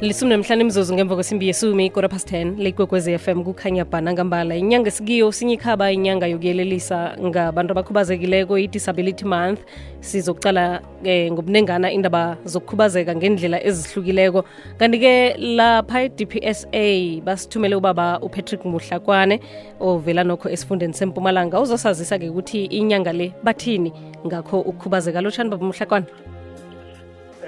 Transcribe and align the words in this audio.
lisumi 0.00 0.30
nemhlanu 0.30 0.62
imzuzu 0.62 0.94
ngemva 0.94 1.14
kwesimbi 1.14 1.46
yesumi 1.46 1.86
ikora 1.86 2.08
past 2.08 2.32
10 2.32 3.14
f 3.14 3.22
fm 3.22 3.44
kukhanya 3.44 3.84
bhana 3.84 4.12
ngambala 4.12 4.56
inyanga 4.56 4.88
esikiyo 4.88 5.32
sinyikhaba 5.32 5.92
inyanga 5.92 6.26
yokuyelelisa 6.26 7.16
ngabantu 7.20 7.72
abakhubazekileko 7.72 8.58
i-disability 8.58 9.24
month. 9.24 9.60
Sizokucala 10.00 10.80
eh, 11.04 11.32
ngobunengana 11.32 11.92
indaba 11.92 12.36
zokukhubazeka 12.44 13.14
ngendlela 13.14 13.60
ezihlukileko. 13.62 14.44
Kanti-ke 14.78 15.36
lapha 15.36 16.02
e-dpsa 16.02 17.20
basithumele 17.24 17.76
ubaba 17.76 18.20
upatrick 18.22 18.64
muhlakwane 18.64 19.40
ovela 19.80 20.24
nokho 20.24 20.48
esifundeni 20.48 20.94
sempumalanga. 20.94 21.60
Uzosazisa-ke 21.60 22.30
ukuthi 22.30 22.64
inyanga 22.64 23.12
le 23.12 23.34
bathini 23.44 23.92
ngakho 24.26 24.60
ukukhubazeka. 24.60 25.20
Lotshani 25.20 25.50
baba 25.50 25.66
muhlakwane 25.66 26.06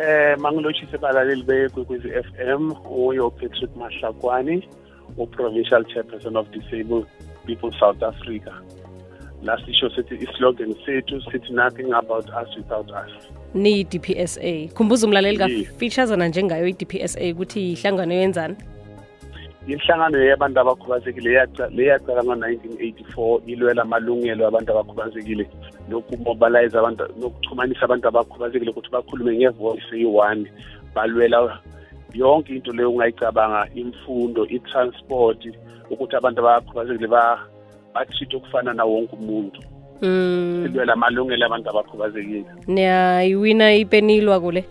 eh 0.00 0.38
mangilotshise 0.38 0.98
balaleli 0.98 1.42
bekwekwezi 1.42 2.08
FM 2.08 2.72
uyo 2.90 3.30
Patrick 3.30 3.76
Mahlakwani 3.76 4.68
u-provincial 5.16 5.84
chairperson 5.84 6.36
of 6.36 6.46
disabled 6.50 7.06
people 7.46 7.72
South 7.80 8.02
Africa. 8.02 8.52
La 9.42 9.58
sisho 9.66 9.90
sithi 9.90 10.14
islogan 10.14 10.74
sethu 10.86 11.20
sithi 11.20 11.52
nothing 11.52 11.92
about 11.92 12.28
us 12.28 12.56
without 12.56 12.90
us. 12.90 13.10
Niyi-dpsa 13.54 14.74
khumbuza 14.74 15.06
umlaleli 15.06 15.38
kafeaturesana 15.38 16.28
njengayo 16.28 16.66
i-dpsa 16.66 17.20
ukuthi 17.32 17.72
ihlangano 17.72 18.14
yenzani 18.14 18.56
inhlangano 19.66 20.18
yabantu 20.18 20.60
abakhubazekile 20.60 21.46
leyaqala 21.70 22.22
ngo-1984 22.24 23.40
ilwela 23.46 23.82
amalungelo 23.82 24.46
abantu 24.46 24.70
abakhubazekile 24.72 25.46
nokumobilize 25.88 26.78
abantu 26.78 27.02
nokuxhumanisa 27.20 27.82
abantu 27.84 28.08
abakhubazekile 28.08 28.70
ukuthi 28.70 28.90
bakhulume 28.90 29.36
ngevoice 29.36 29.94
eyi-one. 29.94 30.50
Balwela 30.94 31.58
yonke 32.14 32.52
into 32.52 32.72
leyo 32.72 32.90
ungayicabanga 32.90 33.68
imfundo 33.74 34.46
i-transport 34.46 35.40
ukuthi 35.90 36.16
abantu 36.16 36.40
abakhubazekile 36.40 37.08
bathithe 37.94 38.36
ukufana 38.36 38.72
na 38.74 38.84
wonke 38.84 39.14
umuntu. 39.16 39.62
Mm. 40.02 40.66
ilwela 40.66 40.92
amalungelo 40.92 41.46
abantu 41.46 41.70
abakhubazekile. 41.70 42.44
Niyayiwina 42.66 43.74
ipenilwa 43.74 44.40
kule 44.40 44.64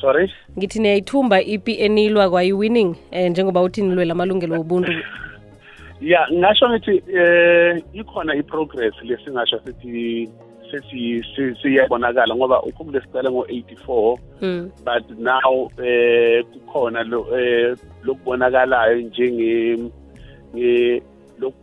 sorry 0.00 0.32
ngithi 0.58 0.78
niyayithumba 0.78 1.42
ipi 1.42 1.72
enilwa 1.80 2.30
kwayi-winning 2.30 2.96
um 3.12 3.28
njengoba 3.28 3.62
uthi 3.62 3.82
nilwela 3.82 4.12
amalungelo 4.12 4.60
obuntu 4.60 4.92
ya 6.00 6.28
ngasho 6.32 6.68
ngithi 6.68 7.02
eh 7.14 7.82
ikhona 7.92 8.34
i-progress 8.34 8.94
lesingasho 9.02 9.60
sithi 9.64 10.28
siyabonakala 11.62 12.36
ngoba 12.36 12.62
ukhumbule 12.62 13.00
sicale 13.00 13.30
ngo-84 13.30 14.18
mm. 14.40 14.70
but 14.84 15.18
now 15.18 15.70
eh 15.84 16.44
kukhona 16.44 17.02
lo 17.02 17.38
eh 17.38 17.76
lokubonakalayo 18.02 19.00
njenge 19.00 19.78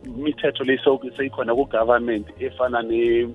imithetho 0.04 0.64
leyiseyikhona 0.64 1.54
ku-government 1.54 2.26
efana 2.40 2.82
ne 2.82 3.28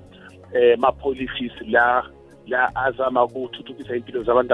eh 0.54 0.78
ma-policies 0.78 1.54
la 1.68 2.04
la 2.48 2.76
azama 2.76 3.24
ukuthuthukisa 3.24 3.96
impilo 3.96 4.24
zabantu 4.24 4.54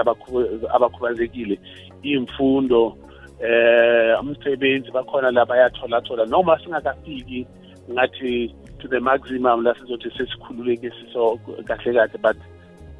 abakhubazekile 0.74 1.58
imfundo 2.02 2.96
eh 3.40 4.20
umsebenzi 4.20 4.90
bakhona 4.90 5.30
la 5.30 5.44
bayathola-thola. 5.46 6.26
Noma 6.26 6.58
singakafiki 6.58 7.46
ngathi 7.90 8.54
to 8.78 8.88
the 8.88 9.00
maximum 9.00 9.62
la 9.62 9.74
sizothi 9.74 10.10
sesikhululeke 10.10 10.90
siso 10.90 11.38
kahle 11.64 11.92
kahle 11.94 12.18
but 12.22 12.36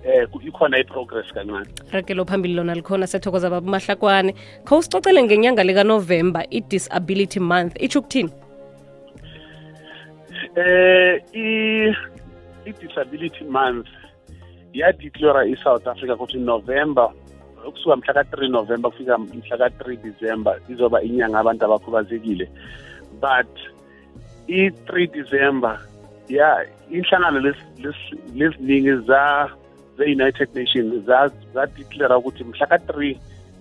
eh 0.05 0.27
ikhona 0.47 0.79
i-progress 0.79 1.33
kancane. 1.33 1.67
Rakelo 1.93 2.25
phambili 2.25 2.55
lona 2.55 2.75
likhona 2.75 3.07
sethokoza 3.07 3.51
baba 3.51 3.71
mahlakwane 3.71 4.35
khawusicocele 4.65 5.23
ngenyanga 5.23 5.65
likanovemba 5.65 6.45
i-disability 6.51 7.41
month 7.41 7.83
itsho 7.83 7.99
ukuthini? 7.99 8.31
Eh 10.57 11.23
i-disability 12.65 13.45
month 13.45 13.89
yadeclara 14.73 15.47
i-south 15.47 15.87
africa 15.87 16.15
ukuthi 16.15 16.39
november 16.39 17.11
kusuka 17.73 17.97
mhla 17.97 18.15
ka-3 18.15 18.49
november 18.51 18.91
kufika 18.91 19.19
mhla 19.19 19.57
ka-3 19.59 19.97
december 19.97 20.61
izoba 20.69 21.03
inyanga 21.03 21.39
abantu 21.39 21.65
abakhubazekile. 21.65 22.49
But 23.21 23.53
i-3 24.47 25.13
december 25.13 25.81
ya 26.29 26.67
inhlangano 26.91 27.55
leziningi 28.35 28.93
ze-united 29.97 30.49
nations 30.55 31.05
zadeclara 31.55 32.19
ukuthi 32.19 32.45
mhla 32.45 32.67
ka-3 32.67 33.17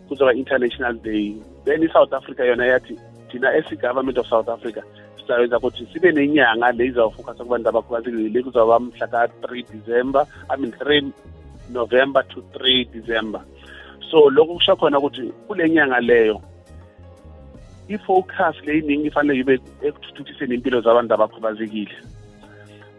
kuzoba 0.08 0.34
international 0.34 0.94
day. 0.94 1.36
Then 1.66 1.84
i-south 1.84 2.14
africa 2.14 2.40
yona 2.40 2.66
yathi 2.66 3.00
thina 3.32 3.56
esi-government 3.58 4.18
of 4.18 4.28
south 4.28 4.50
africa 4.50 4.84
sizayenza 5.28 5.58
ukuthi 5.58 5.88
sibe 5.94 6.12
nenyanga 6.12 6.72
le 6.72 6.86
izawufocusa 6.86 7.44
kubantu 7.44 7.70
abakhubazekile 7.70 8.30
le 8.30 8.44
kuzoba 8.44 8.80
mhla 8.80 9.08
ka-3 9.08 9.66
december 9.76 10.26
i 10.50 10.58
mean 10.58 10.72
3 10.72 11.12
november 11.70 12.24
to 12.28 12.42
3 12.54 12.86
december. 12.94 13.42
So 14.10 14.30
lokhu 14.30 14.54
kusho 14.56 14.76
khona 14.76 15.00
ukuthi 15.00 15.32
kule 15.48 15.70
nyanga 15.70 16.00
leyo 16.00 16.42
i-focus 17.90 18.56
leyiningi 18.66 19.08
ifanele 19.08 19.40
ibe 19.40 19.60
ekuthuthukiseni 19.82 20.56
impilo 20.56 20.82
zabantu 20.82 21.14
abakhubazekile. 21.14 21.96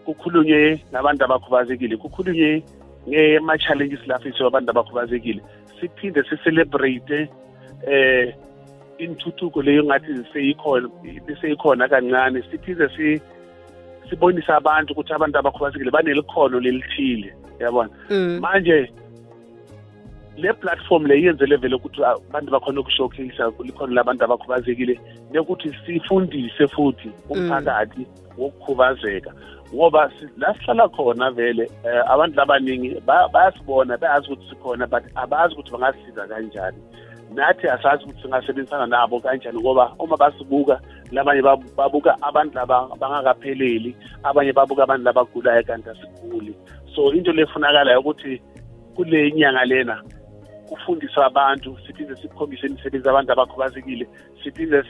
Kukhulunywe 0.05 0.81
nabantu 0.93 1.25
abakhubazekile 1.25 1.97
kukhulunywe 1.97 2.62
ngema-challenges 3.09 4.06
lafiso 4.06 4.47
abantu 4.47 4.71
abakhubazekile. 4.71 5.41
Siphinde 5.81 6.22
sicelebrate 6.28 7.28
eh 7.87 8.34
intuthuko 8.99 9.63
leyo 9.63 9.85
ngathi 9.85 10.25
seyikhona 10.33 10.89
seyikhona 11.41 11.89
kancane. 11.89 12.43
Siphinde 12.51 12.89
si 12.97 13.21
sibonisa 14.11 14.57
abantu 14.57 14.93
ukuthi 14.93 15.13
abantu 15.13 15.39
abakhubazekile 15.39 15.91
banelikhono 15.91 16.61
lelithile 16.61 17.35
yabona? 17.61 17.91
Manje 18.41 18.93
le 20.37 20.53
platform 20.53 21.07
le 21.07 21.23
yenzele 21.23 21.57
vele 21.57 21.75
ukuthi 21.77 22.03
abantu 22.05 22.51
bakhona 22.53 22.81
ukushowcase 22.81 23.43
likhono 23.65 23.95
labantu 23.95 24.25
abakhubazekile 24.25 25.01
nekuthi 25.33 25.75
sifundise 25.87 26.67
futhi 26.69 27.11
umphakathi 27.31 28.07
wokukhubazeka. 28.39 29.33
Ngoba 29.75 30.11
la 30.39 30.55
sihlala 30.55 30.89
khona 30.89 31.31
vele 31.31 31.71
abantu 32.09 32.37
labaningi 32.37 33.01
bayasibona 33.33 33.97
bayazi 33.97 34.33
ukuthi 34.33 34.49
sikhona 34.49 34.87
but 34.87 35.05
abazi 35.15 35.55
ukuthi 35.55 35.73
bangasisiza 35.73 36.27
kanjani. 36.27 36.79
Nathi 37.34 37.69
asazi 37.69 38.05
ukuthi 38.05 38.22
singasebenzisana 38.22 38.87
nabo 38.87 39.21
kanjani 39.21 39.61
ngoba 39.61 39.94
uma 39.99 40.16
basibuka 40.16 40.81
labanye 41.12 41.43
babuka 41.77 42.16
abantu 42.22 42.55
laba 42.55 42.89
bangakapheleli 43.00 43.97
abanye 44.22 44.53
babuka 44.53 44.83
abantu 44.83 45.05
labagulayo 45.05 45.62
kanti 45.62 45.88
asiguli 45.91 46.55
so 46.94 47.12
into 47.12 47.33
lefunakalayo 47.33 48.00
ukuthi 48.00 48.43
kule 48.94 49.33
nyanga 49.33 49.65
lena 49.65 50.03
kufundiswa 50.69 51.27
abantu 51.27 51.78
siphinde 51.87 52.17
sikhombise 52.17 52.67
imisebenzi 52.67 53.09
abantu 53.09 53.33
abakhubazekile 53.33 54.09
siphinde 54.43 54.83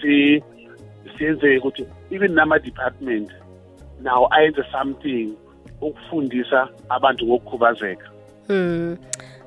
siyenze 1.16 1.58
ukuthi 1.58 1.86
even 2.10 2.32
nama-department 2.34 3.30
nawo 4.02 4.28
ayenze 4.30 4.64
something 4.72 5.28
ukufundisa 5.80 6.68
abantu 6.88 7.26
ngokukhubazeka 7.26 8.10
hmm. 8.46 8.96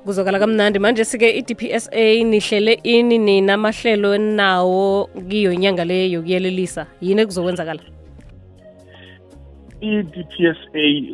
Kuzokala 0.06 0.40
kamnandi 0.40 0.80
manje 0.80 1.06
sike 1.06 1.30
i-dpsa 1.40 1.92
nihlele 2.24 2.74
ini 2.84 3.18
ninamahlelo 3.18 4.18
nawo 4.18 5.10
kiyo 5.30 5.52
inyanga 5.54 5.86
le 5.86 6.12
yokuyelelisa. 6.12 6.88
Yini 7.02 7.26
kuzokwenzakala? 7.26 7.82
I-dpsa 9.82 10.54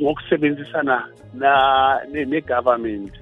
ngokusebenzisana 0.01 1.03
ne-government 2.11 3.13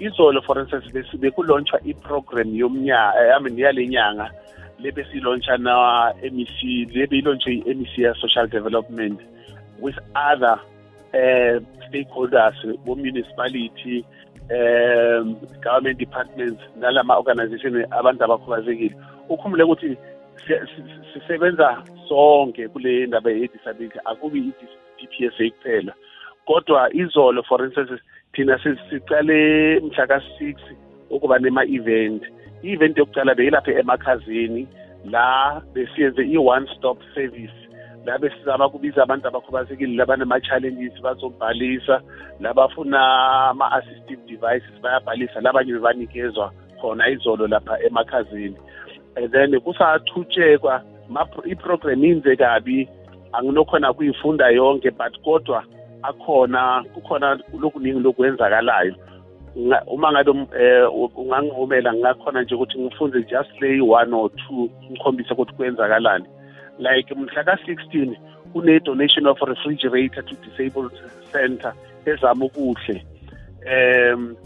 izolo 0.00 0.42
for 0.42 0.60
instance 0.60 0.86
bekulontsha 1.18 1.78
i-program 1.84 2.54
yomnyaka 2.54 3.36
I 3.36 3.42
mean 3.42 3.58
yale 3.58 3.86
nyanga 3.86 4.30
lebe 4.78 5.04
silontsha 5.10 5.56
na-mec 5.58 6.62
lebe 6.94 7.18
ilontshe 7.18 7.50
i-mec 7.50 7.98
ya-social 7.98 8.46
development 8.46 9.20
with 9.80 9.98
other 10.14 10.60
uh, 11.14 11.58
stakeholders 11.88 12.54
bo-municipality 12.84 14.04
um 14.50 15.36
government 15.62 15.98
departments 15.98 16.62
nalama 16.80 17.18
organization 17.18 17.84
abantu 17.90 18.24
abakhubazekile. 18.24 18.94
Ukhumbule 19.28 19.62
ukuthi 19.62 19.96
sisebenza 21.12 21.82
sonke 22.08 22.68
kule 22.68 23.06
ndaba 23.06 23.30
ye-disability 23.30 23.98
akubi 24.04 24.38
i-DPSA 24.38 25.50
kuphela. 25.50 25.92
Kodwa 26.46 26.94
izolo 26.94 27.42
for 27.42 27.64
instance 27.64 27.92
thina 28.32 28.58
sicale 28.90 29.80
mhla 29.80 30.06
ka-six 30.06 30.56
ukuba 31.10 31.38
nema-event. 31.38 32.22
I-event 32.62 32.98
yokucala 32.98 33.34
beyilapha 33.34 33.72
emakhazini 33.72 34.68
la 35.04 35.62
besiyenze 35.74 36.22
i-one 36.22 36.66
stop 36.76 36.98
service. 37.14 37.67
La 38.08 38.18
besizama 38.18 38.68
kubiza 38.68 39.02
abantu 39.02 39.28
abakhubazekile 39.28 39.96
labanama-challenges 39.96 41.02
bazobhalisa 41.02 42.00
labafuna 42.40 43.00
ama-assistive 43.48 44.22
devices 44.26 44.80
bayabhalisa 44.82 45.40
labanye 45.40 45.72
bebanikezwa 45.72 46.52
khona 46.80 47.08
izolo 47.08 47.46
lapha 47.46 47.78
emakhazini. 47.86 48.56
And 49.16 49.30
then 49.32 49.60
kusathutshekwa 49.60 50.82
iprogram 51.44 52.04
inze 52.04 52.36
kabi 52.36 52.88
anginokhona 53.32 53.92
kuyifunda 53.92 54.48
yonke 54.48 54.90
but 54.90 55.22
kodwa 55.22 55.64
akhona 56.02 56.84
kukhona 56.94 57.38
lokuningi 57.60 58.00
lokwenzakalayo. 58.00 58.94
Uma 59.86 60.12
ngabe 60.12 60.30
um 60.30 60.46
ungangivumela 61.16 61.92
ngingakhona 61.92 62.42
nje 62.42 62.54
ukuthi 62.54 62.78
ngifunze 62.78 63.22
just 63.22 63.60
lay 63.60 63.80
one 63.80 64.14
or 64.14 64.30
two 64.30 64.70
ngikhombise 64.90 65.34
ukuthi 65.34 65.52
kwenzakalani. 65.52 66.24
Like 66.78 67.10
mhla 67.14 67.44
ka-16 67.44 68.16
kune-donation 68.52 69.26
of 69.26 69.38
refrigerator 69.42 70.22
to 70.22 70.34
disabled 70.44 70.92
center 71.32 71.72
ezama 72.06 72.44
ukuhle. 72.44 73.02
Um 73.66 74.36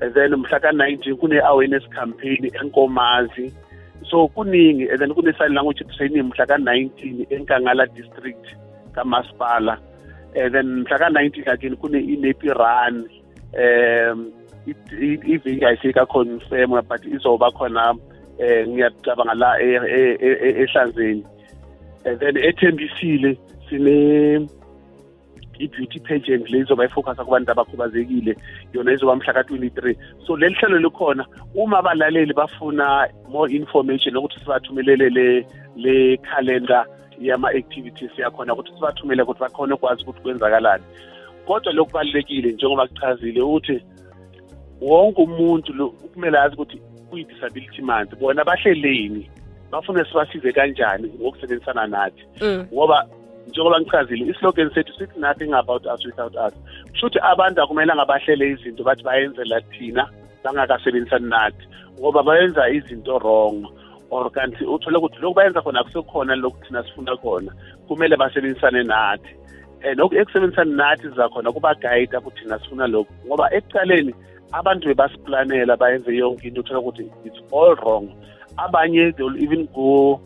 then 0.00 0.32
mhla 0.32 0.60
ka-19 0.60 1.16
kune-awareness 1.20 1.86
campaign 1.94 2.50
enkomazi. 2.60 3.52
So 4.10 4.28
kuningi 4.28 4.90
and 4.90 5.00
then 5.00 5.14
kune-sign 5.14 5.54
language 5.54 5.82
training 5.96 6.30
mhla 6.30 6.46
ka-19 6.46 7.26
enkangala 7.30 7.86
district 7.94 8.46
kamasipala. 8.92 9.78
And 10.34 10.54
then 10.54 10.84
mhla 10.84 10.98
ka-19 10.98 11.52
again 11.52 11.76
kune-inepi 11.76 12.48
run. 12.54 13.08
Um 13.54 14.32
iviki 14.66 15.64
ayisekaconfirm 15.64 16.82
but 16.88 17.02
izoba 17.04 17.50
khona 17.50 17.94
eh 18.38 18.66
ngiyacabanga 18.68 19.34
la 19.34 19.58
ehlanzeni. 19.60 21.24
And 22.04 22.20
then 22.20 22.36
ethembisile 22.36 23.38
sine 23.68 24.48
i-beauty 25.58 26.00
pageant 26.00 26.50
le 26.50 26.58
izoba 26.58 26.84
ifocusa 26.84 27.24
kubantu 27.24 27.50
abakhubazekile 27.52 28.36
yona 28.72 28.92
izoba 28.92 29.16
mhla 29.16 29.32
ka-23 29.32 29.96
so 30.26 30.36
leli 30.36 30.54
hlelo 30.54 30.78
likhona 30.78 31.26
uma 31.54 31.78
abalaleli 31.78 32.34
bafuna 32.34 33.08
more 33.28 33.52
information 33.52 34.16
ukuthi 34.16 34.38
sibathumelele 34.40 35.10
le 35.10 35.46
le 35.76 36.16
calendar 36.16 36.86
yama-activities 37.22 38.18
yakhona 38.18 38.52
ukuthi 38.52 38.72
sibathumele 38.74 39.22
ukuthi 39.22 39.40
bakhone 39.40 39.74
ukwazi 39.74 40.02
ukuthi 40.02 40.20
kwenzakalani. 40.20 40.84
Kodwa 41.46 41.72
lokubalulekile 41.72 42.52
njengoba 42.52 42.86
kuchazile 42.86 43.40
ukuthi 43.42 43.84
wonke 44.80 45.22
umuntu 45.22 45.90
kumele 45.90 46.38
azi 46.38 46.54
ukuthi 46.54 46.80
kuyi-disability 47.10 47.82
month 47.82 48.14
bona 48.18 48.44
bahleleni. 48.44 49.30
Bafuna 49.72 50.04
sibasize 50.04 50.52
kanjani 50.52 51.08
ngokusebenzisana 51.20 51.86
nathi? 51.86 52.24
Mm. 52.40 52.66
ngoba 52.72 53.08
njengoba 53.48 53.80
ngichazile 53.80 54.30
islogan 54.30 54.70
sethu 54.74 54.92
sithi 54.98 55.20
nothing 55.20 55.52
about 55.52 55.86
us 55.86 56.04
without 56.04 56.34
us. 56.36 56.54
Kushuthi 56.92 57.18
abantu 57.22 57.62
akumelanga 57.62 58.04
bahlele 58.04 58.50
izinto 58.50 58.84
bathi 58.84 59.02
bayenzela 59.02 59.60
thina 59.60 60.08
bangakasebenzisani 60.44 61.28
nathi. 61.28 61.64
Ngoba 61.98 62.22
bayenza 62.22 62.70
izinto 62.70 63.18
wrong. 63.18 63.66
Or 64.10 64.30
kanti 64.30 64.64
uthole 64.64 64.98
ukuthi 64.98 65.18
lokhu 65.20 65.34
bayenza 65.34 65.62
khona 65.62 65.80
akusekhona 65.80 66.36
lokhu 66.36 66.64
thina 66.64 66.82
sifuna 66.84 67.16
khona. 67.16 67.52
Kumele 67.88 68.16
basebenzisane 68.16 68.82
nathi. 68.84 69.32
And 69.84 70.00
ekusebenzisani 70.00 70.74
nathi 70.76 71.08
zakhona 71.08 71.52
kuba-gayida 71.52 72.20
ukuthi 72.20 72.42
thina 72.42 72.58
sifuna 72.58 72.86
lokhu. 72.86 73.12
Ngoba 73.26 73.50
ekuqaleni 73.56 74.14
abantu 74.52 74.88
bebasiplanela 74.88 75.76
bayenze 75.76 76.12
yonke 76.16 76.48
into 76.48 76.60
uthola 76.60 76.80
ukuthi 76.80 77.10
it's 77.24 77.40
all 77.50 77.74
wrong. 77.76 78.12
Abanye 78.56 79.12
they 79.16 79.24
will 79.24 79.42
even 79.42 79.66
go 79.74 80.20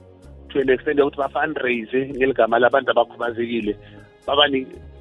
to 0.49 0.61
an 0.61 0.71
extent 0.71 0.99
yokuthi 0.99 1.17
ba-fundraise 1.17 2.15
ngeligama 2.17 2.59
labantu 2.59 2.91
abakhubazekile 2.91 3.77
baba 4.27 4.49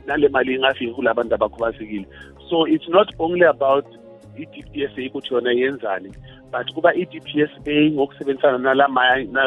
nale 0.06 0.28
mali 0.30 0.56
ingafiki 0.56 0.94
kulabantu 0.94 1.36
abakhubazekile. 1.36 2.06
So 2.50 2.66
it's 2.66 2.88
not 2.90 3.10
only 3.20 3.46
about 3.46 3.86
i-d 4.38 4.64
p 4.72 4.84
s 4.84 4.92
a 4.98 5.10
ukuthi 5.10 5.34
yona 5.34 5.52
yenzani 5.52 6.12
but 6.52 6.68
kuba 6.74 6.94
i-d 6.94 7.20
p 7.20 7.42
s 7.42 7.50
a 7.66 7.92
ngokusebenzisana 7.92 8.74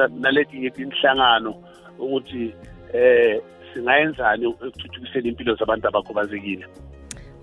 naletinye 0.08 0.70
tinhlangano 0.70 1.54
ukuthi 1.98 2.54
eh 2.92 3.40
singayenzani 3.74 4.44
ekuthuthukiseni 4.46 5.28
impilo 5.28 5.54
zabantu 5.54 5.88
abakhubazekile. 5.88 6.66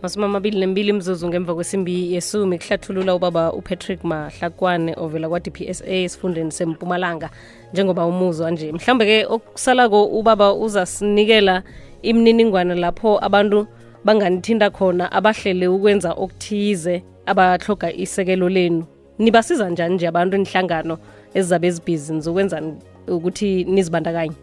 Masumi 0.05 0.25
amabili 0.25 0.59
nembili 0.59 0.93
mzuzu 0.93 1.27
ngemva 1.27 1.55
kwesimbi 1.55 2.13
yesumi 2.13 2.59
kuhlathulula 2.59 3.15
ubaba 3.15 3.53
upatrick 3.53 4.03
mahlakwane 4.03 4.93
ovela 4.97 5.29
kwa-dpsa 5.29 5.85
esifundeni 5.85 6.51
sempumalanga 6.51 7.29
njengoba 7.73 8.05
umuzwa 8.05 8.51
nje. 8.51 8.71
Mhlawumbe-ke 8.71 9.25
okusalako 9.25 10.05
ubaba 10.05 10.53
uzasinikela 10.53 11.63
imininingwane 12.01 12.75
lapho 12.75 13.19
abantu 13.25 13.67
banganithinda 14.03 14.69
khona 14.69 15.11
abahlele 15.11 15.67
ukwenza 15.67 16.11
okuthize 16.11 17.03
abahloga 17.25 17.93
isekelo 17.93 18.49
lenu. 18.49 18.85
Nibasiza 19.19 19.69
njani 19.69 19.95
nje 19.95 20.07
abantu 20.07 20.37
inhlangano 20.37 20.97
ezizabe 21.33 21.67
ezibhizi 21.67 22.13
nizokwenza 22.13 22.61
ukuthi 23.07 23.63
nizibandakanye? 23.63 24.35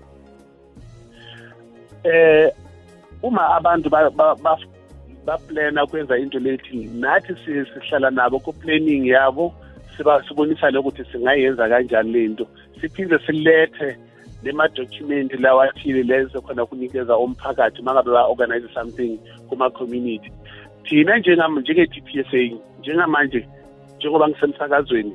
Eh 2.05 2.51
uma 3.23 3.57
abantu 3.57 3.91
baplana 5.27 5.85
ukwenza 5.85 6.19
into 6.19 6.39
lethi 6.39 6.91
nathi 6.95 7.35
sihlala 7.45 8.11
nabo 8.11 8.39
ku-planning 8.39 9.07
yabo 9.07 9.55
sibonisa 10.29 10.81
ukuthi 10.81 11.05
singayenza 11.13 11.69
kanjani 11.69 12.13
lento 12.13 12.47
siphinde 12.81 13.19
silethe 13.27 13.99
lema-document 14.43 15.33
lawa 15.41 15.65
athile 15.65 16.03
lezokhona 16.03 16.67
kunikeza 16.67 17.19
umphakathi 17.19 17.81
uma 17.81 17.95
ngabe 17.95 18.11
ba-organize 18.11 18.69
something 18.75 19.19
kuma-community. 19.49 20.33
Thina 20.85 21.19
njenge-d 21.19 22.01
p 22.07 22.21
s 22.21 22.35
a 22.35 22.57
njengamanje 22.81 23.47
njengoba 23.97 24.29
ngisemsakazweni 24.29 25.15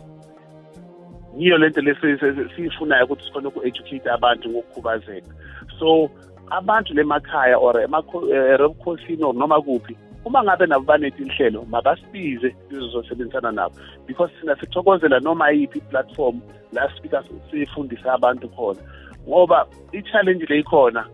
yiyo 1.37 1.57
lento 1.57 1.81
lesiyifunayo 1.81 3.05
ukuthi 3.05 3.23
sikhona 3.25 3.49
uku-educate 3.49 4.09
abantu 4.09 4.49
ngokukhubazeka. 4.49 5.31
So 5.79 6.09
abantu 6.51 6.93
lemakhaya 6.93 7.57
or 7.59 7.75
ebukhosini 7.75 9.23
or 9.23 9.33
noma 9.33 9.61
kuphi 9.61 9.95
uma 10.25 10.43
ngabe 10.43 10.65
nabo 10.67 10.85
banethi 10.85 11.23
inhlelo 11.23 11.65
mabasibize 11.65 12.55
sizosebenzisana 12.69 13.51
nabo. 13.51 13.75
Because 14.05 14.31
sina 14.41 14.55
sithokozela 14.55 15.19
noma 15.21 15.51
yiphi 15.51 15.77
i-platform 15.77 16.41
la 16.73 16.89
sifika 16.89 17.23
sifundisa 17.51 18.13
abantu 18.13 18.49
khona. 18.49 18.79
Ngoba 19.27 19.67
i-challenge 19.93 20.45
le 20.49 20.59
ikhona 20.59 21.05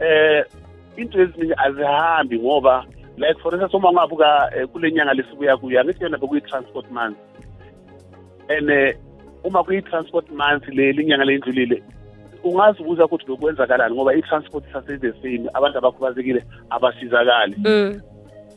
eh 0.00 0.44
into 0.96 1.18
eziningi 1.18 1.54
azihambi 1.56 2.38
ngoba 2.38 2.84
like 3.16 3.38
for 3.42 3.52
instance 3.52 3.76
uma 3.76 3.90
ungabuka 3.90 4.50
kule 4.72 4.92
nyanga 4.92 5.14
lesibuya 5.14 5.56
kuyo 5.56 5.80
angithi 5.80 6.04
yona 6.04 6.18
bekuyi-transport 6.18 6.90
month. 6.90 7.16
And 8.48 8.94
uma 9.44 9.64
kuyi-transport 9.64 10.30
month 10.30 10.68
le 10.68 10.92
linyanga 10.92 11.24
leyindlulile 11.24 11.82
ungazibuza 12.44 13.04
ukuthi 13.04 13.26
bekwenzakalani 13.26 13.94
ngoba 13.94 14.14
i-transport 14.14 14.64
sase-the 14.72 15.12
same 15.22 15.50
abantu 15.54 15.78
abakhubazekile 15.78 16.44
abasizakali 16.70 17.56
mm. 17.58 18.00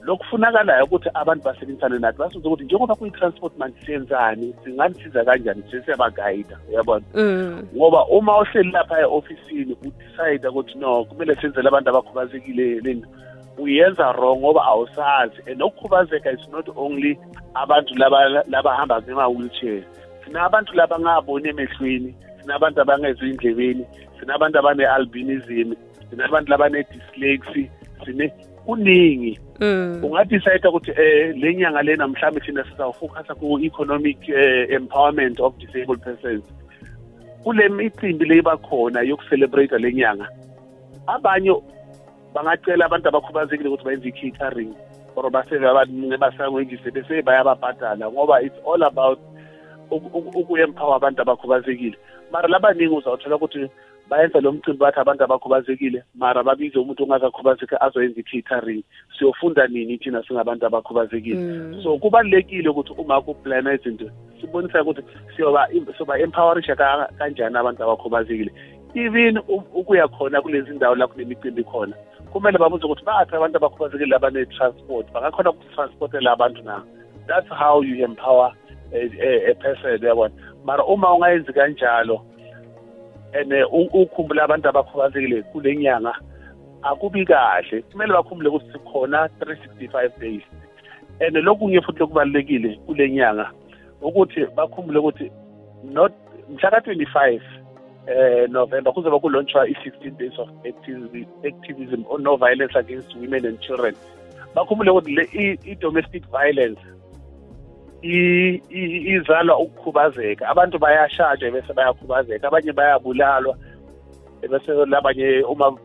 lokufunakalayo 0.07 0.85
ukuthi 0.85 1.09
abantu 1.13 1.43
basebenzisane 1.43 1.99
nathi 1.99 2.17
basuze 2.17 2.47
ukuthi 2.47 2.63
njengoba 2.63 2.95
kuyi-transport 2.95 3.57
manje 3.57 3.79
siyenzani 3.85 4.55
singanisiza 4.63 5.25
kanjani 5.25 5.63
sesiyabagayida 5.71 6.57
uyabona 6.69 7.05
mm. 7.13 7.63
ngoba 7.75 8.05
uma 8.05 8.39
uhleli 8.41 8.71
lapha 8.71 9.01
e-ofisini 9.01 9.77
udecide 9.81 10.47
ukuthi 10.47 10.77
no 10.77 11.05
kumele 11.05 11.35
senzele 11.35 11.67
abantu 11.67 11.89
abakhubazekile 11.89 12.79
lento 12.79 13.07
uyenza 13.57 14.11
wrong 14.11 14.39
ngoba 14.39 14.65
awusazi 14.65 15.51
and 15.51 15.61
ukukhubazeka 15.61 16.31
is 16.31 16.47
not 16.51 16.69
only 16.75 17.19
abantu 17.53 17.95
laba 17.95 18.43
labahamba 18.47 19.01
ngema-wheelchair 19.01 19.83
sinabantu 20.25 20.73
laba 20.73 20.99
ngaboni 20.99 21.49
emehlweni 21.49 22.15
sinabantu 22.47 22.81
abangezwa 22.81 23.27
endlebeni 23.27 23.85
sinabantu 24.19 24.59
abane-albinism 24.59 25.75
sinabantu 26.09 26.51
labane-dyslexy 26.51 27.69
sine 28.05 28.31
kuningi 28.65 29.39
mm. 29.59 29.99
ungadecide 30.03 30.67
ukuthi 30.67 30.91
eh 30.91 31.35
le 31.35 31.55
nyanga 31.55 31.81
lena 31.81 32.07
mhlawumbe 32.07 32.39
thina 32.39 32.63
sizawufocusa 32.63 33.35
ku-economic 33.35 34.17
uh, 34.29 34.71
empowerment 34.71 35.39
of 35.39 35.57
disabled 35.57 35.99
persons 35.99 36.43
kule 37.43 37.69
micimbi 37.69 38.25
le 38.25 38.37
ibakhona 38.37 39.01
yokucelebrate 39.01 39.77
le 39.77 39.93
nyanga 39.93 40.27
abanye 41.07 41.51
bangacela 42.33 42.85
abantu 42.85 43.07
abakhubazekile 43.07 43.69
ukuthi 43.69 43.85
bayenze 43.85 44.09
i-catering 44.09 44.71
or 45.15 45.31
basebasangwenjise 45.31 46.91
bese 46.91 47.21
bayababhadala 47.21 48.11
ngoba 48.11 48.41
it's 48.41 48.59
all 48.65 48.83
about 48.83 49.19
uku-empower 49.91 50.95
abantu 50.95 51.21
abakhubazekile. 51.21 51.97
Mara 52.31 52.47
labaningi 52.47 52.93
uzawuthola 52.95 53.35
ukuthi 53.35 53.69
bayenza 54.09 54.39
lo 54.41 54.51
mcimbi 54.51 54.79
bathi 54.79 54.99
abantu 54.99 55.23
abakhubazekile 55.23 56.03
mara 56.15 56.43
babize 56.43 56.79
umuntu 56.79 57.03
ongakakhubazeki 57.03 57.75
azoyenza 57.79 58.21
i-catering. 58.21 58.83
Siyofunda 59.17 59.67
nini 59.67 59.97
thina 59.97 60.23
singabantu 60.23 60.65
abakhubazekile? 60.65 61.35
Mm. 61.39 61.81
so 61.83 61.97
kubalulekile 61.97 62.69
ukuthi 62.69 62.93
uma 62.97 63.21
kuplana 63.21 63.73
izinto 63.73 64.09
sibonisa 64.41 64.81
ukuthi 64.83 65.01
siyoba 65.35 65.67
siyoba 65.97 66.19
empowerisha 66.19 66.75
ka- 66.75 67.09
kanjani 67.17 67.57
abantu 67.57 67.83
abakhubazekile. 67.83 68.51
Even 68.95 69.37
ukuya 69.73 70.07
khona 70.07 70.41
kulezi 70.41 70.71
ndawo 70.71 70.95
la 70.95 71.07
kunemicimbi 71.07 71.63
khona 71.63 71.95
kumele 72.31 72.57
babuze 72.57 72.85
ukuthi 72.85 73.05
bathi 73.05 73.35
abantu 73.35 73.57
abakhubazekile 73.57 74.15
abane-transport 74.15 75.11
bangakhona 75.11 75.49
ukutransportela 75.49 76.31
abantu 76.31 76.63
na? 76.63 76.83
That's 77.27 77.49
how 77.49 77.81
you 77.83 78.05
empower 78.05 78.53
epercent 78.91 80.03
yabona. 80.03 80.33
Mara 80.65 80.83
uma 80.85 81.13
ungayenzi 81.13 81.53
kanjalo 81.53 82.21
and 83.33 83.51
ukhumbula 83.93 84.43
abantu 84.43 84.69
abakhubazekile 84.69 85.43
kule 85.51 85.75
nyanga 85.75 86.13
akubi 86.83 87.25
kahle. 87.25 87.81
Kumele 87.81 88.13
bakhumbule 88.13 88.49
ukuthi 88.49 88.71
sikhona 88.71 89.29
365 89.39 90.19
days. 90.19 90.43
And 91.19 91.35
lokunye 91.35 91.81
futhi 91.81 91.99
lokubalulekile 91.99 92.79
kule 92.85 93.09
nyanga 93.09 93.51
ukuthi 94.01 94.45
bakhumbule 94.55 94.99
ukuthi 94.99 95.31
not 95.83 96.13
mhla 96.49 96.71
ka-25 96.71 97.41
eh 98.07 98.49
November 98.49 98.93
kuzoba 98.93 99.19
kulonchwa 99.19 99.67
i-16 99.67 100.17
days 100.17 100.39
of 100.39 100.49
activism 101.43 102.03
on 102.09 102.23
no 102.23 102.37
violence 102.37 102.75
against 102.75 103.15
women 103.15 103.45
and 103.45 103.59
children. 103.59 103.95
Bakhumbule 104.55 104.91
ukuthi 104.91 105.11
le 105.11 105.29
i-domestic 105.65 106.23
violence 106.31 106.79
izalwa 108.01 109.59
ukukhubazeka. 109.59 110.47
Abantu 110.49 110.79
bayashajwa 110.79 111.51
bese 111.51 111.73
bayakhubazeka 111.73 112.47
abanye 112.47 112.71
bayabulalwa 112.71 113.57
bese 114.41 114.71
labanye 114.85 115.43
uma 115.43 115.77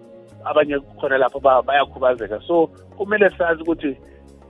abanye 0.45 0.81
khona 1.00 1.19
lapho 1.19 1.40
bayakhubazeka. 1.40 2.40
So 2.47 2.66
kumele 2.97 3.31
sazi 3.31 3.62
ukuthi 3.62 3.97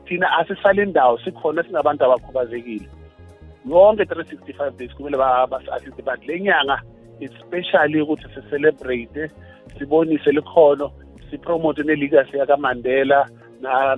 thina 0.07 0.39
asisali 0.39 0.87
ndawo 0.87 1.19
sikhona 1.19 1.63
singabantu 1.63 2.05
abakhubazekile. 2.05 2.89
Yonke 3.67 4.05
365 4.05 4.77
days 4.77 4.95
kumele 4.95 5.17
basi-assiste 5.17 6.03
but 6.03 6.27
le 6.27 6.41
nyanga 6.41 6.83
especially 7.21 8.01
ukuthi 8.01 8.27
si-celebrate 8.35 9.31
sibonise 9.79 10.33
likhono 10.33 10.93
sipromote 11.31 11.83
neligasi 11.83 12.37
yakamandela 12.37 13.29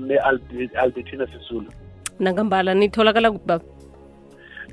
ne-albertina 0.01 1.27
sisulu 1.27 1.73
nangambala 2.21 2.75
nitholakala 2.75 3.31
kuba 3.31 3.61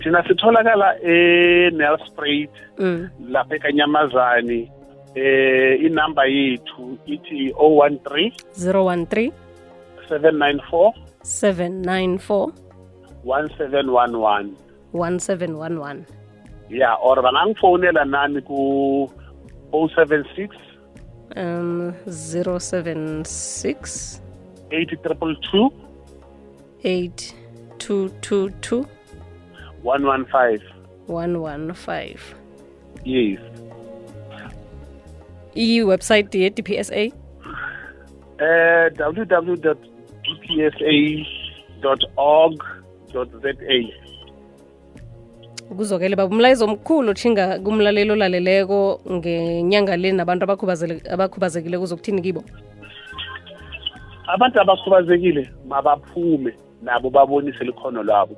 thina 0.03 0.27
sitholakala 0.27 0.95
e-nelspruit 1.03 2.49
mm. 2.77 3.09
lapha 3.29 3.55
ekanyamazane 3.55 4.71
eh 5.15 5.83
inamba 5.85 6.25
yethu 6.25 6.97
ithi 7.05 7.51
013 7.51 8.31
013 8.57 9.31
794 10.09 10.93
794 11.23 12.51
1711 13.23 14.49
1711 14.93 16.03
yeah 16.69 16.95
or 17.03 17.21
bangangifonela 17.21 18.05
nani 18.05 18.41
ku 18.41 19.09
076 19.71 20.49
um 21.35 21.93
076 22.07 24.21
eight 26.83 27.35
two 27.77 28.09
two 28.19 28.85
iwebsayithi 35.55 36.41
ye-dpsa 36.41 37.11
uh, 38.41 38.87
www 38.99 39.55
dpsa 40.23 42.07
org 42.17 42.63
za 43.13 43.25
kuzokele 45.75 46.15
baba 46.15 46.35
umlayezo 46.35 46.65
omkhulu 46.65 47.09
othinga 47.11 47.59
kumlaleli 47.59 48.11
olaleleko 48.11 49.01
ngenyanga 49.11 49.97
le 49.97 50.11
nabantu 50.11 50.43
abakhubazekile 51.13 51.79
kuzokuthini 51.79 52.21
kibo? 52.21 52.43
Abantu 54.27 54.61
abakhubazekile 54.61 55.49
mabaphume. 55.67 56.53
Nabo 56.81 57.09
babonise 57.09 57.63
likhono 57.63 58.03
lwabo 58.03 58.35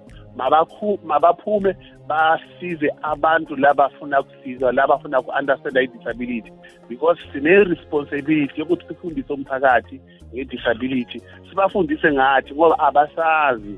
mabaphume 1.03 1.75
basize 2.07 2.89
abantu 3.01 3.55
labafuna 3.55 4.21
ukusizwa 4.21 4.71
labafuna 4.71 5.19
uku-understanda 5.19 5.81
i-disability 5.81 6.51
because 6.89 7.19
sine-responsibility 7.33 8.59
yokuthi 8.59 8.88
sifundise 8.88 9.33
umphakathi 9.33 10.01
nge-disability. 10.33 11.21
Sibafundise 11.50 12.12
ngathi 12.12 12.53
ngoba 12.53 12.79
abasazi 12.79 13.77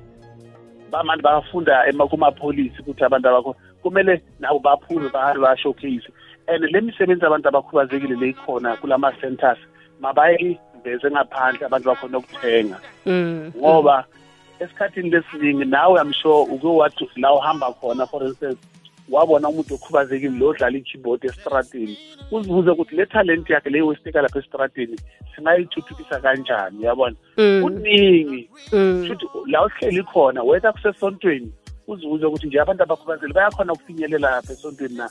bamanje 0.92 1.24
bafunda 1.24 1.94
kumapholisi 2.10 2.82
ukuthi 2.82 3.04
abantu 3.04 3.30
abakho 3.30 3.56
kumele 3.82 4.22
nabo 4.40 4.60
baphume 4.60 5.10
bahambe 5.10 5.42
bashowcase 5.42 6.10
and 6.48 6.64
le 6.64 6.82
misebenzi 6.82 7.26
abantu 7.26 7.48
abakhubazekile 7.48 8.16
leyikhona 8.16 8.76
kulama-centers 8.78 9.60
mabayiveze 10.00 11.12
ngaphandle 11.12 11.66
abantu 11.66 11.88
bakhona 11.88 12.18
ukuthenga. 12.18 12.80
Mm, 13.06 13.52
ngoba 13.58 14.06
esikhathini 14.60 15.10
lesiningi 15.10 15.66
nawe 15.66 16.02
i'm 16.02 16.14
sure 16.14 16.48
uke 16.54 16.68
wathi 16.68 17.10
la 17.16 17.34
uhamba 17.34 17.74
khona 17.74 18.06
for 18.08 18.24
instance 18.24 18.58
wabona 19.10 19.50
umuntu 19.50 19.76
okhubazekile 19.76 20.38
lo 20.40 20.48
odlala 20.48 20.78
i-keyboard 20.78 21.26
esitrateni 21.26 21.98
uzibuze 22.32 22.70
ukuthi 22.72 22.96
le 22.96 23.06
talent 23.06 23.50
yakhe 23.50 23.70
leyo 23.70 23.88
wesitika 23.88 24.22
lapha 24.22 24.40
esitrateni 24.40 24.98
singayithuthukisa 25.36 26.20
kanjani 26.20 26.78
uyabona? 26.80 27.16
Kuningi. 27.36 28.50
Futhi 29.08 29.26
la 29.48 29.66
uhleli 29.66 30.04
khona 30.04 30.44
wetha 30.44 30.72
kusesontweni 30.72 31.52
uzibuze 31.88 32.26
ukuthi 32.26 32.48
nje 32.48 32.62
abantu 32.62 32.84
abakhubazekile 32.84 33.34
bayakhona 33.34 33.74
ukufinyelela 33.74 34.32
lapha 34.32 34.54
esontweni 34.54 34.98
na. 34.98 35.10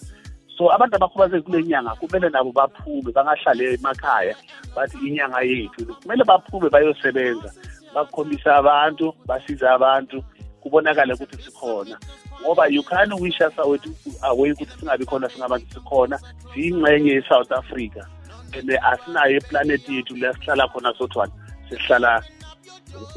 So 0.59 0.73
abantu 0.73 0.97
abakhubazekile 0.97 1.43
kule 1.43 1.63
nyanga 1.63 1.95
kumele 1.95 2.29
nabo 2.31 2.53
baphume 2.53 3.13
bangahlale 3.13 3.75
emakhaya 3.75 4.35
bathi 4.77 4.97
inyanga 5.07 5.41
yethu 5.41 5.87
kumele 6.03 6.25
baphume 6.25 6.71
bayosebenza 6.71 7.53
bakhombise 7.95 8.51
abantu 8.51 9.15
basize 9.27 9.69
abantu 9.69 10.25
kubonakale 10.61 11.15
ukuthi 11.15 11.43
sikhona. 11.43 11.99
Ngoba 12.43 12.69
you 12.71 12.83
can 12.83 13.13
wish 13.21 13.41
us 13.41 13.59
away 13.59 14.53
ukuthi 14.53 14.79
singabi 14.79 15.05
khona 15.05 15.29
singabantu 15.29 15.67
sikhona. 15.75 16.19
Siyingxenye 16.55 17.11
ye-south 17.13 17.53
africa. 17.53 18.07
And 18.55 18.71
asinayo 18.71 19.37
eplanethi 19.41 19.97
yethu 19.97 20.17
la 20.17 20.33
sihlala 20.33 20.69
khona 20.69 20.95
sothwana 20.99 21.33
sihlala 21.69 22.23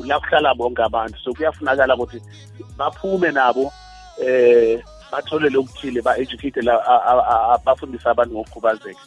la 0.05 0.19
kuhlala 0.19 0.55
bonke 0.55 0.83
abantu. 0.83 1.17
So 1.23 1.33
kuyafunakala 1.33 1.95
ukuthi 1.95 2.21
baphume 2.77 3.31
nabo 3.31 3.71
eh 4.21 4.81
bathole 5.11 5.49
lokuthile 5.49 6.01
ba-educate 6.01 6.61
bafundise 7.65 8.09
abantu 8.09 8.33
ngokukhubazeka. 8.33 8.99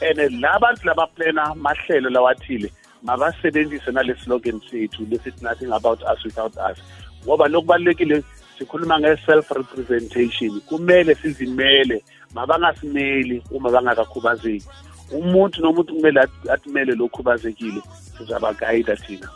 And 0.00 0.40
la 0.40 0.58
bantu 0.58 0.86
labaplana 0.86 1.54
mahlelo 1.54 2.10
lawathile 2.10 2.72
mabasebenzise 3.02 3.92
nale 3.92 4.14
slogan 4.24 4.60
sethu 4.70 5.06
lesithi 5.10 5.44
nothing 5.44 5.72
about 5.72 6.02
us 6.02 6.24
without 6.24 6.56
us. 6.56 6.78
Ngoba 7.24 7.48
lokubalulekile 7.48 8.22
sikhuluma 8.58 8.98
nge-self 9.00 9.50
representation 9.50 10.60
kumele 10.60 11.14
sizimele 11.14 12.02
mabangasimeli 12.34 13.42
uma 13.50 13.70
bangakakhubazeki. 13.70 14.66
Umuntu 15.12 15.62
nomuntu 15.62 15.94
kumele 15.94 16.20
atimele 16.48 16.94
lokhubazekile 16.94 17.82
sizabagayida 18.18 18.96
thina. 18.96 19.28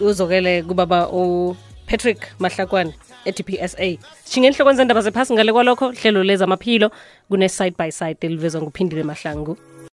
Uzokele 0.00 0.62
kubaba 0.62 1.08
upatrick 1.08 2.20
mahlakwane 2.38 2.94
e-dpsa 3.24 3.98
shinge 4.30 4.46
enhlokweni 4.46 4.76
zendaba 4.76 5.00
zephasi 5.00 5.34
ngale 5.34 5.52
kwalokho. 5.52 5.92
Hlelo 5.92 6.24
lezamaphilo 6.24 6.90
kune-side 7.28 7.76
by 7.78 7.90
side 7.90 8.26
elivezwa 8.26 8.62
nguphindile 8.62 9.02
mahlangu 9.02 9.56